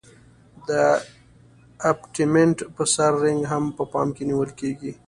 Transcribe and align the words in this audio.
د 0.67 0.69
ابټمنټ 1.89 2.57
په 2.75 2.83
سر 2.93 3.11
رینګ 3.23 3.41
هم 3.51 3.63
په 3.77 3.83
پام 3.91 4.07
کې 4.15 4.23
نیول 4.29 4.49
کیږي 4.59 4.91